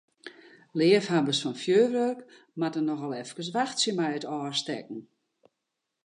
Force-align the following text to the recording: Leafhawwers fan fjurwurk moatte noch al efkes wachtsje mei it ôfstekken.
Leafhawwers 0.79 1.41
fan 1.43 1.57
fjurwurk 1.63 2.19
moatte 2.59 2.81
noch 2.85 3.03
al 3.05 3.13
efkes 3.21 3.49
wachtsje 3.55 3.91
mei 3.97 4.13
it 4.17 4.29
ôfstekken. 4.37 4.99